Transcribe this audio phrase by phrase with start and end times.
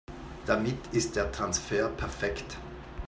[0.47, 2.57] Damit ist der Transfer perfekt.